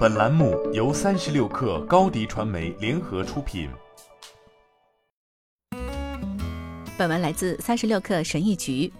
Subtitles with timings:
[0.00, 3.68] 本栏目由三十六氪高低传媒联合出品。
[6.96, 8.90] 本文来自三十六氪神译局。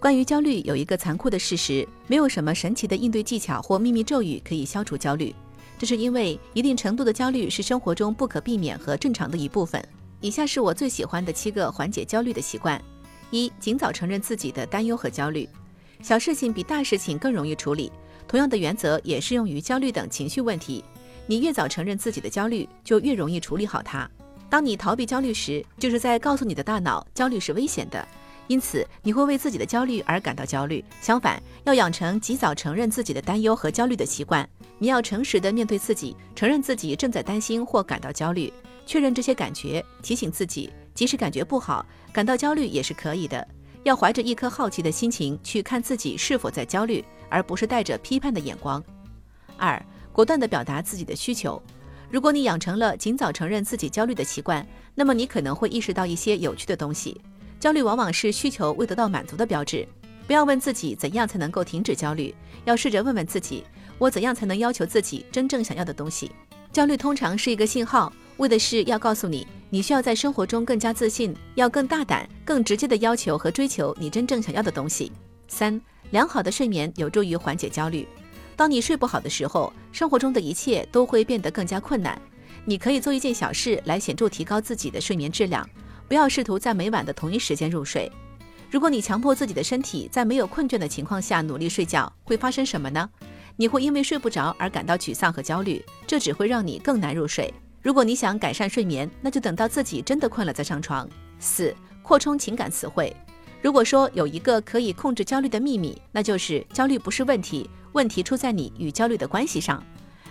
[0.00, 5.34] 关于焦虑，有一个残酷的事实：没有什么神奇的应对技巧或秘密咒语可以消除焦虑。
[5.76, 9.86] 这是因为一定程度的焦虑是生活中不可避免和正常的一部分。
[10.22, 12.82] 以下是我最喜欢的七个缓解焦虑的习惯：
[13.30, 15.46] 一、尽早承认自己的担忧和焦虑。
[16.00, 17.92] 小事情比大事情更容易处理。
[18.28, 20.84] 同样的原则也适用于焦虑等情绪问题。
[21.26, 24.08] 你越早承认自己的焦虑，就越容易处理好它。
[24.48, 28.06] 当你逃避焦虑时，就是在告诉你的大脑焦虑是危险的，
[28.46, 30.84] 因此你会为自己的焦虑而感到焦虑。
[31.00, 34.48] 相反，要养成及早承认自己的担忧和焦虑的习惯。
[34.78, 38.52] 你要诚实的面对自己，承认自己正在担心或感到焦虑，
[38.86, 43.46] 确认这些感觉，提醒自己，即使感觉不好，感到焦虑也是可以的。
[43.82, 47.04] 要怀着一颗好奇的心情去看自己是否在焦虑。
[47.28, 48.82] 而不是带着批判的眼光。
[49.56, 51.60] 二，果断地表达自己的需求。
[52.10, 57.20] 如果你养成了尽早承认自己焦虑的习惯，那么你可能会意识到一些有趣的东西。
[57.58, 59.86] 焦虑往往是需求未得到满足的标志。
[60.26, 63.64] 不要问自己怎样才能够停止焦虑，要试着问问自己：
[63.98, 66.30] 我怎样才能要求自己真正想要的东西？
[66.72, 75.10] 焦虑通常是一个信号，为的是要告诉你，你需要在生活中更加自信，要更大胆、更直接的要求和追求你真正想要的东西。
[75.48, 75.80] 三。
[76.10, 78.06] 良好的睡眠有助于缓解焦虑。
[78.54, 82.20] 当你睡不好的时候，生活中的一切都会变得更加困难。
[82.64, 85.68] 你可以做一件小事来显著提高自己的睡眠质量。
[86.08, 88.10] 不要试图在每晚的同一时间入睡。
[88.70, 93.10] 如果你强迫自己的身体在没有困倦的情况下努力睡觉，会发生什么呢？
[93.56, 97.52] 你会因为睡不着而感到沮丧和焦虑，这只会让你更难入睡。
[97.82, 101.08] 如果你想改善睡眠，那就等到自己真的困了再上床。
[101.40, 103.14] 四、扩充情感词汇。
[103.62, 109.82] 如果说有一个可以控制焦虑的秘密，那就是焦虑不是问题，问题出在你与焦虑的关系上。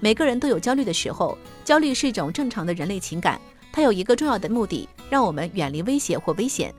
[0.00, 3.40] 每个人都有焦虑的时候，焦虑是一种正常的人类情感，
[3.72, 6.72] 它有一个重要的目的，让我们远离威胁或危险。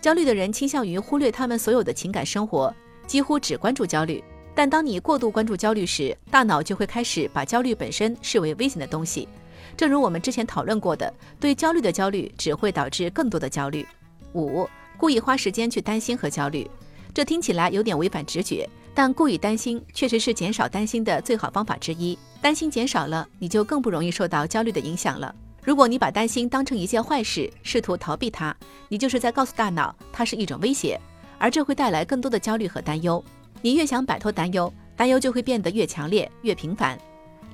[0.00, 2.74] 焦虑的人倾向于忽略他们所有的情感生活，
[3.06, 4.24] 几乎只关注焦虑。
[4.54, 9.28] 但当你过度关注焦虑时，大脑就会开始把焦虑本身视为危险的东西。
[9.76, 13.86] 正如我们之前讨论过的，对焦虑的焦虑只会导致更多的焦虑。
[14.34, 14.68] 五。
[15.02, 16.64] 故意花时间去担心和焦虑，
[17.12, 22.16] 这听起来有点违反直觉，但故意担心确实是减少担心的最好方法之一。
[22.40, 25.34] 担心减少了，你就更不容易受到焦虑的影响了。
[25.64, 28.56] 如果你把担心当成一件坏事，试图逃避它，
[28.88, 30.96] 你就是在告诉大脑它是一种威胁，
[31.36, 33.20] 而这会带来更多的焦虑和担忧。
[33.60, 36.96] 你越想摆脱担忧，担忧就会变得越强烈、越频繁。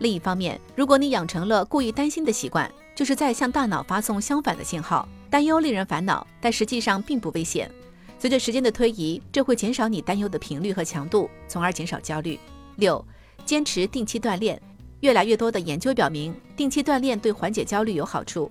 [0.00, 5.09] 另一方面，如果你养成了故意担心的习惯，就是在向大脑发送相反的信号。
[5.31, 7.70] 担忧令人烦恼，但实际上并不危险。
[8.19, 12.37] 随着时间的推移，这会减少你担忧的频率和强度，从而减少焦虑。
[12.75, 13.04] 六、
[13.44, 14.60] 坚持定期锻炼。
[14.98, 18.50] 越来越多的研究表明，定期锻炼对缓解焦虑有好处。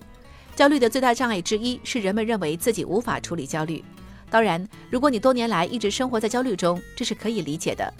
[0.56, 3.84] 焦虑的最大障碍之一是人们认为自己无法处理焦虑。
[4.30, 7.92] 当然，如果你多年来一直生活在焦虑中，这是可以理解的。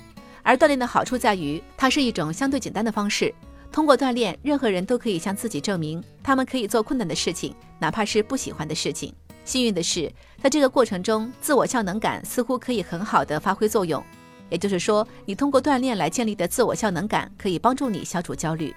[0.42, 3.34] 而锻炼的好处在于，它是一种相对简单的方式。
[3.70, 9.14] 通过锻炼，任何人都可以向自己证明，他们可以做困难的事情，哪怕是不喜欢的事情。
[9.44, 10.12] 幸运的是，
[10.42, 14.02] 在这个过程中，自我效能感似乎可以很好的发挥作用。
[14.50, 18.74] 也就是说，你通过锻炼来建立的自我效能感，可以帮助你消除焦虑。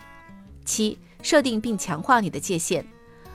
[0.66, 2.86] 七、设定并强化你的界限。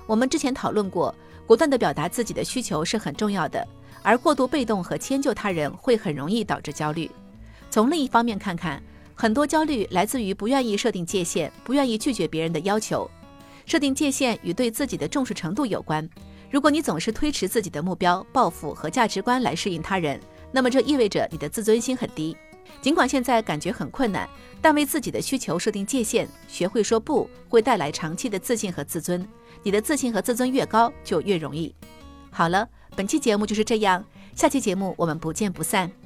[0.07, 1.13] 我们之前讨论过，
[1.47, 3.67] 果断地表达自己的需求是很重要的，
[4.03, 7.11] 而过度被动和迁就他人会很容易导致焦虑。
[7.71, 8.81] 从另一方面看看。
[9.19, 13.11] 很多焦虑来自于不愿意设定界限，不愿意拒绝别人的要求。
[13.65, 16.09] 设定界限与对自己的重视程度有关。
[16.51, 20.21] 如果你总是推迟自己的目标、抱负和价值观来适应他人，
[20.53, 22.37] 那么这意味着你的自尊心很低。
[22.83, 24.29] 尽管现在感觉很困难，
[24.61, 29.27] 但为自己的需求设定界限，学会说不，会带来长期的自信和自尊。
[29.63, 31.75] 你的自信和自尊越高，就越容易。
[32.31, 34.05] 好了，本期节目就是这样，
[34.35, 36.06] 下期节目我们不见不散。